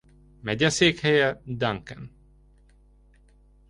Megyeszékhelye 0.41 1.41
Duncan. 1.45 2.11